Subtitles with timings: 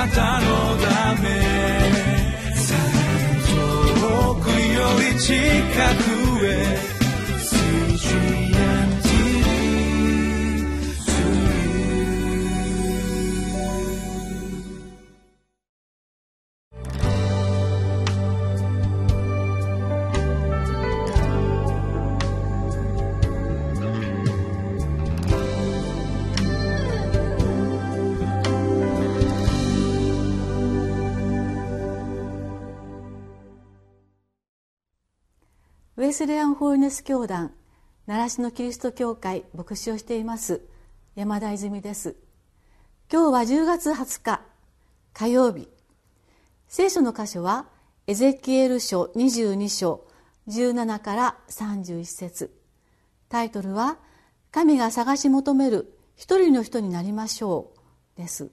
[0.00, 0.46] なたの
[0.78, 1.28] ため。
[4.00, 5.34] 遠くより近
[6.04, 6.09] く。
[36.10, 37.52] ウェスレアン・ホールネス教団
[38.08, 40.60] 習志野キリスト教会牧師をしています
[41.14, 42.16] 山田泉です。
[43.08, 44.40] 今日は10月20日
[45.12, 45.68] 火曜日。
[46.66, 47.66] 聖書の箇所は
[48.08, 50.04] エゼキエル書22章
[50.48, 52.50] 17から31節。
[53.28, 53.96] タイトルは
[54.50, 57.70] 「神が探し求める一人の人になりましょ
[58.16, 58.50] う」です。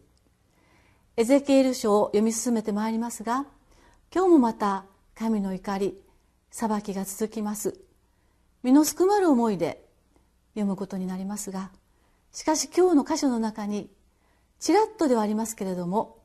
[1.15, 3.48] エゼキエル書を読み進めてまいりますが
[4.13, 5.99] 今日もまた神の怒り
[6.49, 7.79] 裁きが続きます。
[8.63, 9.85] 身のすくまる思いで
[10.55, 11.71] 読むことになりますが
[12.31, 13.89] しかし今日の箇所の中に
[14.59, 16.17] ちらっとではありますけれども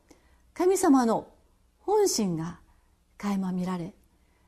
[0.53, 1.27] 神様の
[1.79, 2.59] 本心が
[3.17, 3.93] 垣間見られ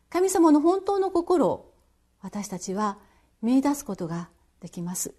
[0.10, 1.74] 神様の本当の心を
[2.22, 2.98] 私たちは
[3.42, 4.30] 見いだすことが
[4.60, 5.14] できます。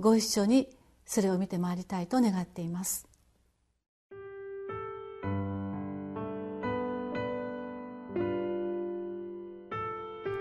[0.00, 0.68] ご一緒に
[1.04, 3.05] それを見てまいりたいと願っています。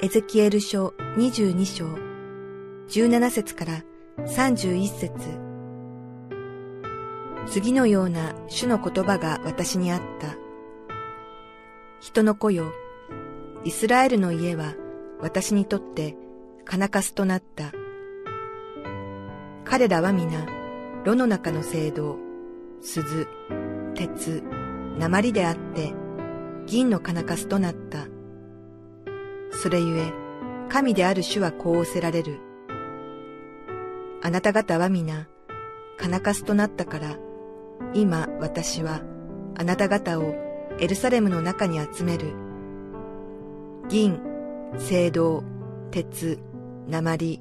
[0.06, 1.88] エゼキエル書22章
[2.89, 3.84] 17節から
[4.20, 5.12] 31節
[7.47, 10.36] 次のような主の言葉が私にあった。
[12.00, 12.72] 人の子よ、
[13.64, 14.75] イスラエルの家は
[15.22, 16.16] 私にとって
[16.66, 17.72] 金かすとなった。
[19.64, 20.45] 彼らは皆、
[21.03, 22.17] 炉の中の聖堂、
[22.80, 23.28] 鈴、
[23.95, 24.44] 鉄、
[25.00, 25.95] 鉛であって、
[26.67, 28.14] 銀の金かすとなった。
[29.66, 30.13] それゆえ、
[30.69, 32.40] 神である主はこう仰せられる。
[34.22, 35.28] あなた方は皆、
[35.97, 37.17] 金かすとなったから、
[37.95, 39.01] 今私は
[39.57, 40.35] あなた方を
[40.79, 42.35] エルサレムの中に集める。
[43.90, 44.22] 銀、
[44.73, 45.44] 青銅、
[45.90, 46.38] 鉄、
[46.88, 47.40] 鉛、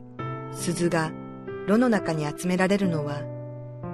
[0.53, 1.12] 鈴が
[1.66, 3.20] 炉の中に集められるのは、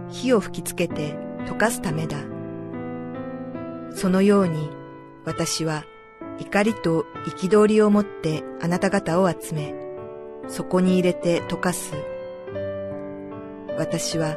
[0.09, 1.17] 火を吹きつけて
[1.47, 2.17] 溶かすためだ。
[3.93, 4.71] そのように
[5.25, 5.83] 私は
[6.41, 9.75] 怒りと憤りを持ってあなた方を集め、
[10.49, 11.93] そこに入れて溶かす。
[13.77, 14.37] 私は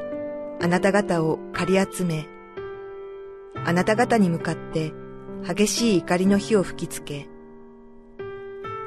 [0.62, 2.28] あなた方を借り集め、
[3.66, 4.94] あなた方に向かって
[5.48, 7.30] 激しい怒りの火を吹きつけ、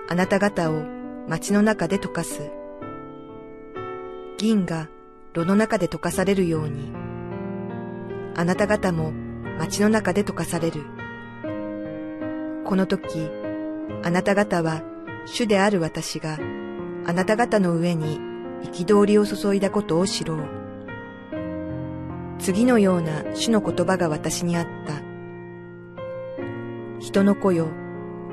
[0.08, 0.84] あなた方を
[1.26, 2.50] 街の中で溶かす。
[4.38, 4.88] 銀が
[5.32, 6.92] 炉の中で溶かされるように、
[8.34, 9.12] あなた方も
[9.58, 10.95] 街の中で溶かされる。
[12.66, 13.30] この時、
[14.02, 14.82] あなた方は
[15.24, 16.36] 主である私が
[17.06, 18.18] あなた方の上に
[18.72, 20.38] 憤りを注いだことを知ろう。
[22.40, 25.00] 次のような主の言葉が私にあった。
[26.98, 27.68] 人の子よ、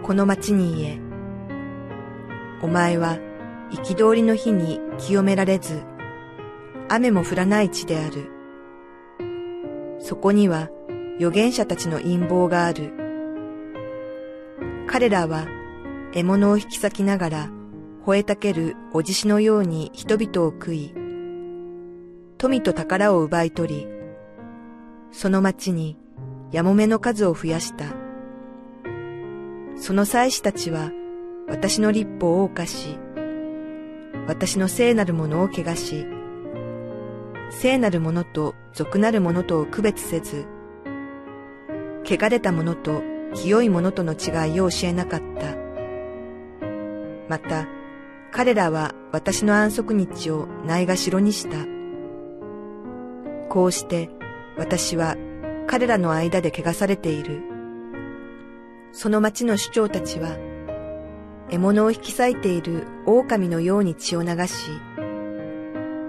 [0.01, 0.99] この町に言え。
[2.63, 3.19] お前は
[3.69, 5.83] 憤りの日に清められず、
[6.89, 8.31] 雨も降らない地である。
[9.99, 10.69] そこには
[11.17, 13.02] 預言者たちの陰謀がある。
[14.87, 15.47] 彼らは
[16.13, 17.49] 獲物を引き裂きながら
[18.05, 20.93] 吠えたけるおじしのように人々を食い、
[22.37, 23.87] 富と宝を奪い取り、
[25.11, 25.97] その町に
[26.51, 27.85] やもめの数を増やした。
[29.77, 30.91] その祭司たちは
[31.47, 32.97] 私の立法を犯し、
[34.27, 36.05] 私の聖なるものを汚し、
[37.49, 40.45] 聖なるものと俗なるものとを区別せず、
[42.05, 45.55] 汚れたものと清いものとの違いを教えなかった。
[47.29, 47.67] また、
[48.31, 51.57] 彼らは私の安息日をないがしろにした。
[53.49, 54.09] こうして
[54.57, 55.15] 私は
[55.67, 57.41] 彼らの間で汚されている。
[58.91, 60.37] その町の首長たちは、
[61.49, 64.69] 獲物を引き裂いている狼のように血を流し、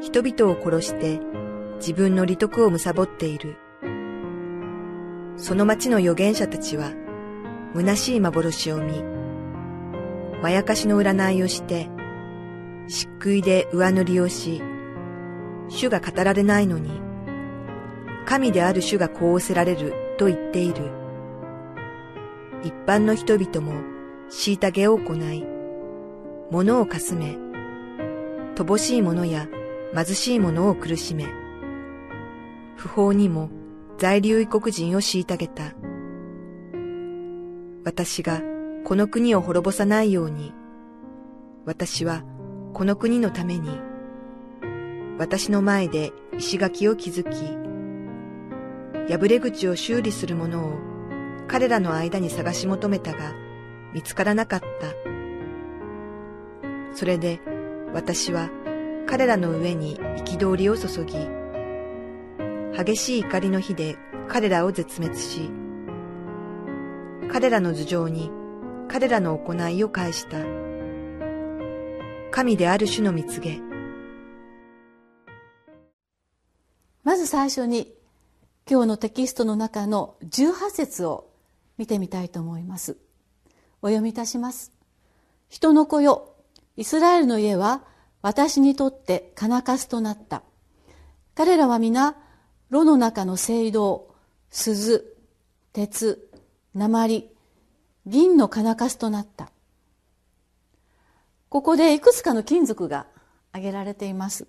[0.01, 1.21] 人々を殺して
[1.77, 3.57] 自分の利得を貪っている。
[5.37, 6.93] その町の預言者たちは、
[7.75, 9.03] 虚しい幻を見、
[10.41, 11.89] まやかしの占いをして、
[12.87, 14.63] 漆喰で上塗りをし、
[15.69, 17.01] 主が語られないのに、
[18.27, 20.93] 神である主がこう仰せられると言っている。
[22.63, 23.83] 一般の人々も
[24.31, 25.45] 虐げを行い、
[26.53, 27.37] 物をかすめ、
[28.55, 29.49] 乏しい者や
[29.95, 31.27] 貧しい者を苦しめ、
[32.77, 33.51] 不法にも
[33.99, 35.73] 在留異国人を虐げた。
[37.85, 38.41] 私が
[38.85, 40.55] この国を滅ぼさないように、
[41.67, 42.25] 私は
[42.73, 43.79] この国のために、
[45.19, 47.37] 私の前で石垣を築き、
[49.13, 50.73] 破れ口を修理する者を
[51.47, 53.35] 彼らの間に探し求めたが
[53.93, 54.67] 見つからなかった。
[56.97, 57.41] それで
[57.93, 58.49] 私は
[59.07, 61.19] 彼らの上に憤りを注ぎ、
[62.75, 65.51] 激しい怒りの火で彼らを絶滅し、
[67.35, 68.31] 彼らの頭上に
[68.87, 70.39] 彼らの行いを返した。
[72.31, 73.59] 神である種の蜜げ。
[77.03, 77.93] まず最初に
[78.71, 81.29] 今日のテキストの中の18節を
[81.77, 82.99] 見てみたいと思います。
[83.83, 84.71] お読みいたします。
[85.49, 86.37] 人の子よ、
[86.77, 87.83] イスラエルの家は
[88.23, 90.45] 私にとって金かすとなった。
[91.35, 92.15] 彼らは皆、
[92.71, 94.15] 炉の中の聖堂、
[94.51, 95.17] 鈴、
[95.73, 96.24] 鉄、
[96.75, 97.31] 鉛、
[98.07, 99.51] 銀の金かすとなった。
[101.49, 103.07] ここでいくつかの金属が
[103.53, 104.49] 挙げられています。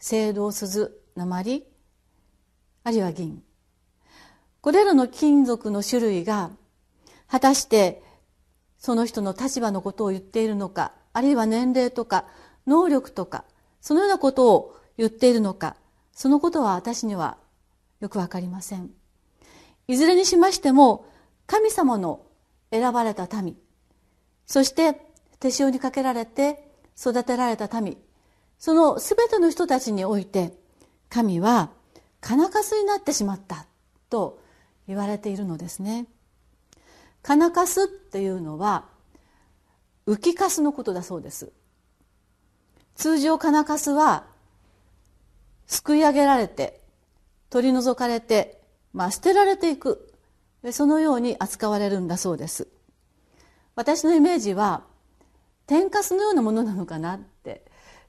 [0.00, 1.64] 青銅鈴、鉛、
[2.84, 3.42] あるいは銀。
[4.60, 6.50] これらの金属の種類が
[7.26, 8.02] 果たして
[8.78, 12.26] その人の立場のことを言っているのか、あるいは年齢とか
[12.66, 13.44] 能力とか、
[13.80, 15.74] そのようなことを言っているのか、
[16.12, 17.38] そのことは私には
[18.00, 18.90] よくわかりません。
[19.88, 21.06] いずれにしましても、
[21.46, 22.24] 神様の
[22.70, 23.56] 選ばれた民、
[24.46, 25.00] そして
[25.40, 27.96] 手塩にかけられて育てられた民、
[28.58, 30.54] そのすべての人たちにおいて、
[31.08, 31.70] 神は
[32.20, 33.66] 金かすになってしまった
[34.10, 34.40] と
[34.88, 36.06] 言われているのですね。
[37.22, 38.84] 金かすっていうのは
[40.06, 41.52] 浮きかすのことだそうです。
[42.94, 44.24] 通常金かすは
[45.66, 46.80] すくい上げられて
[47.50, 48.60] 取り除かれて、
[48.92, 50.03] まあ、捨てられていく
[50.72, 52.68] そのように扱われるんだそうです
[53.76, 54.82] 私のイメージは
[55.66, 57.64] 天かすのようなものなのかなって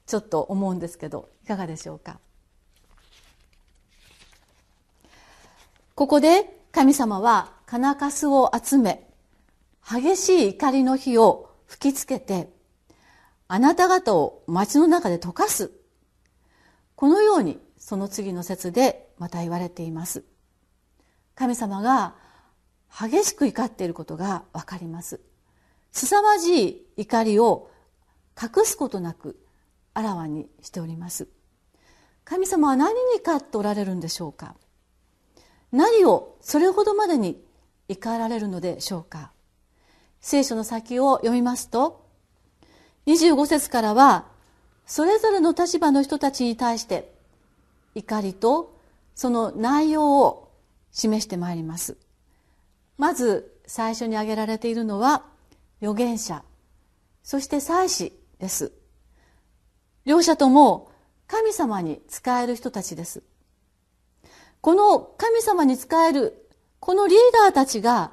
[0.06, 2.18] ちょっと思うんですけどいかがでしょうか？
[5.94, 9.08] ここで神様は金かすを集め
[9.88, 12.50] 激しい怒りの火を吹きつけて
[13.48, 15.70] あなた方を町の中で溶かす。
[16.94, 20.24] このようにその次の説でまた言われています。
[21.34, 22.14] 神様が
[22.98, 25.20] 激しく怒っていることがわかります。
[25.92, 27.70] 凄まじい怒りを
[28.40, 29.38] 隠すことなく
[29.92, 31.28] あらわにしております。
[32.24, 34.54] 神様は何に怒っておられるんでしょうか？
[35.72, 37.42] 何をそれほどまでに
[37.88, 39.30] 怒られるのでしょうか？
[40.20, 42.06] 聖書の先を読みますと
[43.06, 44.24] 25節からは
[44.86, 47.12] それぞれの立場の人たちに対して
[47.94, 48.74] 怒りと
[49.14, 50.50] その内容を
[50.92, 51.96] 示してまいります
[52.98, 55.24] まず最初に挙げられているのは
[55.80, 56.42] 預言者。
[57.22, 58.72] そして祭司です。
[60.04, 60.92] 両者とも
[61.26, 63.22] 神様に仕える人たちです。
[64.60, 66.48] この神様に仕える
[66.80, 68.12] このリーダーたちが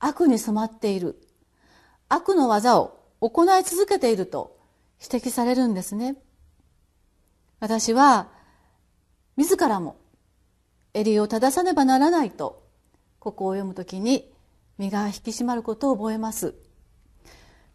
[0.00, 1.20] 悪に染まっている。
[2.08, 4.58] 悪の技を行い続けていると
[5.00, 6.16] 指摘されるんですね。
[7.60, 8.28] 私は
[9.36, 9.96] 自らも
[10.94, 12.67] 襟を正さねばならないと
[13.18, 14.30] ここを読むときに
[14.78, 16.54] 身が引き締まることを覚えます。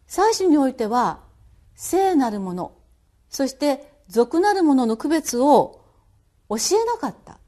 [0.06, 1.20] 祭祀においては
[1.74, 2.76] 聖なるもの
[3.28, 5.82] そして俗なるものの区別を
[6.48, 7.38] 教えなかった。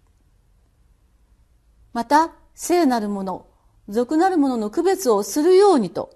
[1.93, 3.47] また聖なるもの
[3.89, 6.15] 俗なるものの区別をするようにと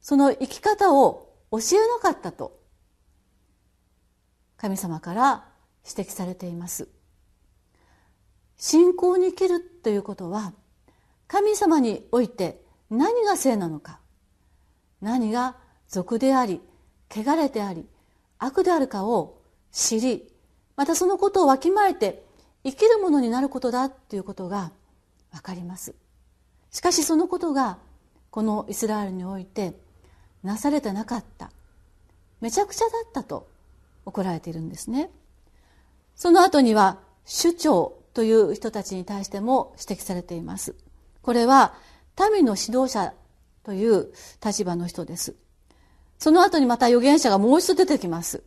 [0.00, 1.62] その生き方を教え
[2.02, 2.58] なかったと
[4.56, 5.44] 神様から
[5.86, 6.88] 指摘されています。
[8.56, 10.52] 信仰に生きるということは
[11.26, 14.00] 神様において何が聖なのか。
[15.00, 15.56] 何が
[15.88, 16.60] 俗であり
[17.10, 17.86] 汚れてあり
[18.38, 19.38] 悪であるかを
[19.70, 20.32] 知り
[20.76, 22.24] またそのことをわきまえて
[22.64, 24.72] 生きるものになることだということが
[25.32, 25.94] わかります。
[26.70, 27.78] しかしそのことが
[28.30, 29.74] このイスラエルにおいて
[30.42, 31.50] なされてなかった
[32.40, 33.46] めちゃくちゃだったと
[34.06, 35.10] 怒られているんですね。
[36.16, 40.74] その後には首長という人たちに対しても指摘されています。
[41.24, 41.72] これは
[42.32, 43.14] 民の指導者
[43.64, 44.12] という
[44.44, 45.34] 立場の人です。
[46.18, 48.44] その後にまた預言者がもう一度出てきます。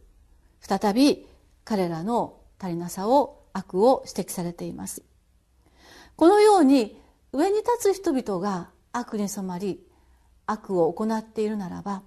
[0.62, 1.26] 再び
[1.66, 5.02] 彼らの足りなさを悪を指摘されています。
[6.16, 7.02] このように
[7.34, 9.84] 上に立つ人々が悪に染まり
[10.46, 12.04] 悪を行っているならば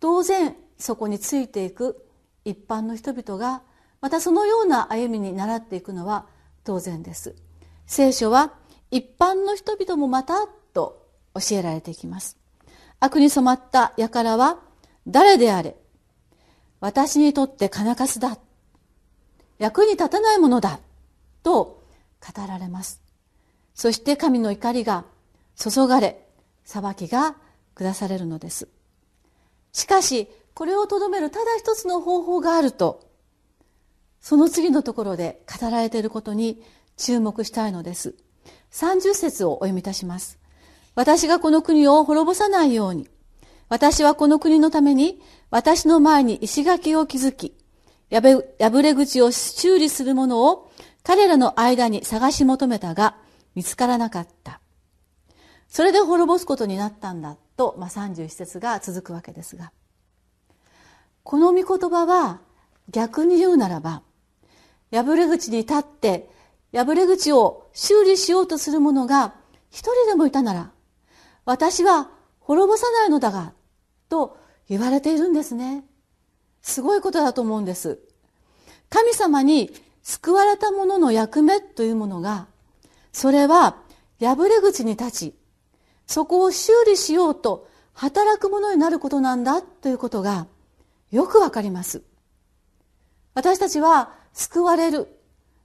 [0.00, 2.04] 当然そこについていく
[2.44, 3.62] 一般の人々が
[4.00, 6.26] またそのような歩みに倣っていくのは
[6.64, 7.36] 当然です。
[7.86, 8.54] 聖書は
[8.92, 12.36] 一般の人々もまたと教えられていきます。
[13.00, 14.60] 悪に染まった輩は
[15.08, 15.74] 誰であれ
[16.78, 18.38] 私にとって金かすだ
[19.58, 20.78] 役に立たないものだ
[21.42, 21.82] と
[22.20, 23.00] 語られます。
[23.74, 25.06] そして神の怒りが
[25.56, 26.28] 注がれ
[26.64, 27.36] 裁きが
[27.74, 28.68] 下されるのです。
[29.72, 33.08] しかしこれをとどめるただ一つの方法があると
[34.20, 36.62] その次のところで語られていることに
[36.98, 38.14] 注目したいのです。
[38.72, 40.38] 30節をお読みいたします。
[40.94, 43.08] 私がこの国を滅ぼさないように。
[43.68, 47.54] 私はこの国のために私の前に石垣を築き
[48.10, 50.70] 破れ口を修理するものを
[51.02, 53.16] 彼らの間に探し求めたが
[53.54, 54.60] 見つからなかった。
[55.68, 59.72] それで滅ぼすことになったんだと、まあ、31節が続くわけですが。
[61.22, 62.40] この御言葉は
[62.90, 64.02] 逆に言うならば
[64.90, 66.28] 破れ口に立って
[66.72, 69.34] 破れ口を修理しようとする者が
[69.70, 70.70] 一人でもいたなら
[71.44, 72.10] 私は
[72.40, 73.52] 滅ぼさないのだが
[74.08, 74.38] と
[74.68, 75.84] 言われているんですね。
[76.62, 77.98] すごいことだと思うんです。
[78.88, 79.70] 神様に
[80.02, 82.46] 救われた者の役目というものが
[83.12, 83.76] それは
[84.20, 85.34] 破れ口に立ち
[86.06, 90.46] そこを修理しようと働く者になることなんだということが
[91.10, 92.02] よくわかります。
[93.34, 95.08] 私たちは救われる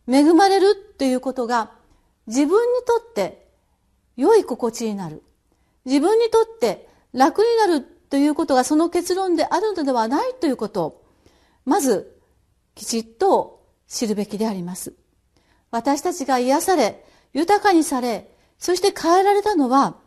[0.08, 1.72] 恵まれるということが
[2.28, 3.48] 自分にとって
[4.16, 5.24] 良い心地になる。
[5.86, 11.06] 自分にとって楽になるということがその結論であるのではないということを
[11.66, 12.18] まず
[12.76, 14.94] きちっと知るべきであります。
[15.72, 19.98] 私たちが癒され豊かにされそして変えられたのは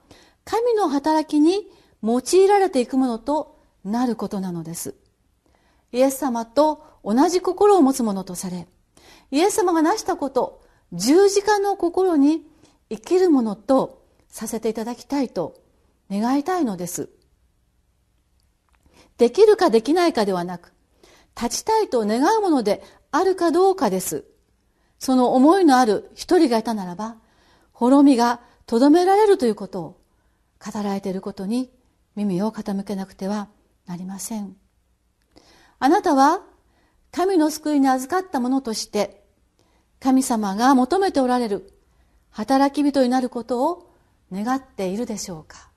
[0.44, 1.70] 神の働きに
[2.02, 4.94] 用いられていくものとなることなのです。
[5.92, 8.66] イエス様と同じ心を持つものとされ
[9.30, 12.42] イエス様が成したこと十字架の心に
[12.88, 15.60] 生きるものとさせていただきたいと
[16.10, 17.08] 願いたいのです。
[19.18, 20.72] できるかできないかではなく
[21.40, 22.82] 立ちたいと願うもので
[23.12, 24.24] あるかどうかです。
[24.98, 27.16] その思いのある一人がいたならば
[27.72, 30.00] 滅びがとどめられるということを
[30.64, 31.70] 語られていることに
[32.16, 33.48] 耳を傾けなくては
[33.86, 34.56] なりません。
[35.78, 36.42] あなたは
[37.12, 39.19] 神の救いに預かった者として
[40.00, 41.72] 神様が求めておられる
[42.30, 43.92] 働き人になることを
[44.32, 45.69] 願っているでしょうか？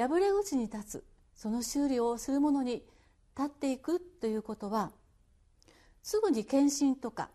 [0.00, 1.04] 破れ口に立つ
[1.34, 2.82] その修理をする者に
[3.36, 4.92] 立っていくということは
[6.02, 7.28] すぐに献身とか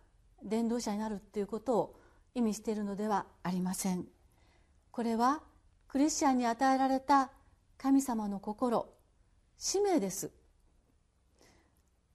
[0.43, 2.00] 伝道者になるということを
[2.34, 4.05] 意味しているのではありません。
[4.91, 5.41] これは
[5.88, 7.29] クリスチャンに与えられた
[7.77, 8.89] 神様の心
[9.57, 10.31] 使命です。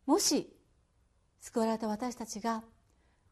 [0.04, 0.52] もし
[1.38, 2.64] 救われた私たちが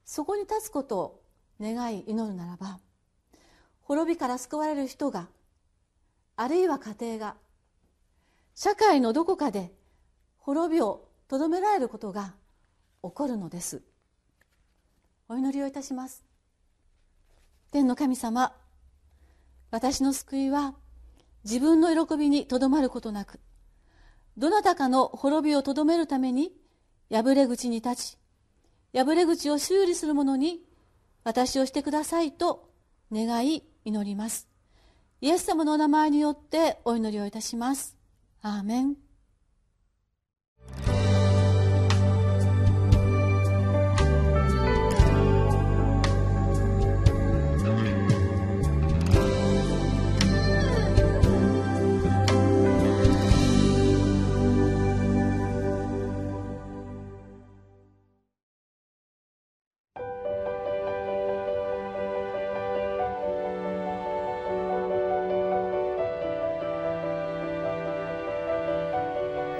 [0.05, 1.23] そこに立つことを
[1.61, 2.79] 願い祈るならば
[3.83, 5.29] 滅びから救われる人が
[6.41, 7.35] あるいは家庭が
[8.55, 9.73] 社会のどこかで
[10.39, 12.33] 滅びをとどめられることが
[13.03, 13.83] 起こるのです。
[15.29, 16.23] お祈りをいたします。
[17.73, 18.55] 天の神様
[19.73, 20.75] 私の救いは
[21.43, 23.41] 自分の喜びにとどまることなく
[24.37, 26.53] どなたかの滅びをとどめるために
[27.11, 28.19] 破れ口に立ち
[28.95, 30.63] 破れ口を修理する者に
[31.25, 32.71] 私をしてくださいと
[33.13, 34.58] 願い祈ります。
[35.21, 37.97] イエス様のお名前によってお祈りをいたします。
[38.41, 39.08] アーメン。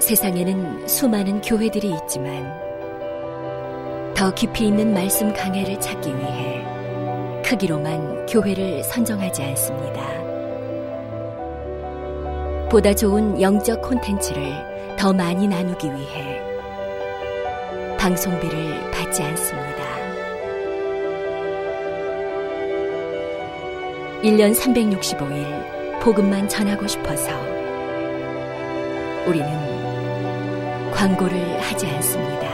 [0.09, 2.51] 세상에는 수많은 교회들이 있지만
[4.15, 6.65] 더 깊이 있는 말씀 강해를 찾기 위해
[7.45, 10.01] 크기로만 교회를 선정하지 않습니다.
[12.69, 14.51] 보다 좋은 영적 콘텐츠를
[14.97, 16.41] 더 많이 나누기 위해
[17.99, 19.83] 방송비를 받지 않습니다.
[24.23, 27.29] 1년 365일 복음만 전하고 싶어서
[29.27, 29.68] 우리는
[30.99, 32.49] 광고를 하지 않습니다.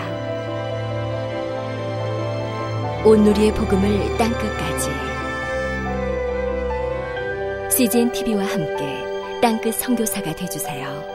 [3.03, 4.89] 온누리의 복음을 땅끝까지
[7.75, 9.03] CGN TV와 함께
[9.41, 11.14] 땅끝 성교사가 되주세요